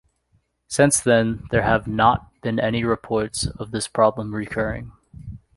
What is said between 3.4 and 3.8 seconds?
of